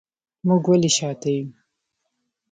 [0.47, 1.47] موږ ولې شاته یو